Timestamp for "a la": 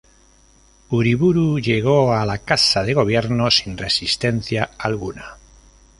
2.15-2.39